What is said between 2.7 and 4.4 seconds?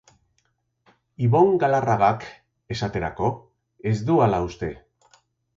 esaterako, ez du